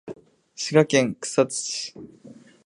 [0.55, 1.93] 滋賀県草津市